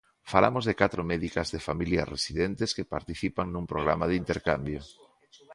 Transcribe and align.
Falamos 0.33 0.63
de 0.65 0.77
catro 0.81 1.01
médicas 1.11 1.47
de 1.53 1.59
familia 1.67 2.09
residentes 2.15 2.73
que 2.75 2.89
participan 2.95 3.45
nun 3.49 3.65
programa 3.73 4.05
de 4.07 4.15
intercambio. 4.21 4.81